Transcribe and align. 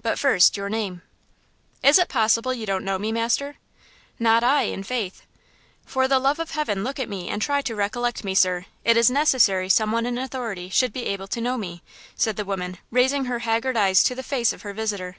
But 0.00 0.18
first, 0.18 0.56
your 0.56 0.70
name?" 0.70 1.02
"Is 1.82 1.98
it 1.98 2.08
possible 2.08 2.54
you 2.54 2.64
don't 2.64 2.86
know 2.86 2.98
me, 2.98 3.12
master?" 3.12 3.56
"Not 4.18 4.42
I, 4.42 4.62
in 4.62 4.82
faith." 4.82 5.26
"For 5.84 6.08
the 6.08 6.18
love 6.18 6.38
of 6.38 6.52
heaven, 6.52 6.82
look 6.82 6.98
at 6.98 7.06
me, 7.10 7.28
and 7.28 7.42
try 7.42 7.60
to 7.60 7.76
recollect 7.76 8.24
me, 8.24 8.34
sir! 8.34 8.64
It 8.82 8.96
is 8.96 9.10
necessary 9.10 9.68
some 9.68 9.92
one 9.92 10.06
in 10.06 10.16
authority 10.16 10.70
should 10.70 10.94
be 10.94 11.04
able 11.04 11.28
to 11.28 11.42
know 11.42 11.58
me," 11.58 11.82
said 12.16 12.36
the 12.36 12.46
woman, 12.46 12.78
raising 12.90 13.26
her 13.26 13.40
haggard 13.40 13.76
eyes 13.76 14.02
to 14.04 14.14
the 14.14 14.22
face 14.22 14.54
of 14.54 14.62
her 14.62 14.72
visitor. 14.72 15.16